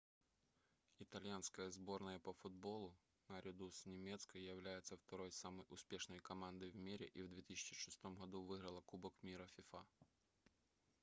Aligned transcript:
итальянская 0.97 1.69
сборная 1.69 2.17
по 2.17 2.33
футболу 2.33 2.97
наряду 3.29 3.69
с 3.69 3.85
немецкой 3.85 4.41
является 4.43 4.97
второй 4.97 5.31
самой 5.31 5.63
успешной 5.69 6.17
командой 6.17 6.71
в 6.71 6.75
мире 6.75 7.05
и 7.05 7.21
в 7.21 7.27
2006 7.29 8.03
году 8.03 8.41
выиграла 8.41 8.81
кубок 8.81 9.13
мира 9.21 9.45
фифа 9.55 9.85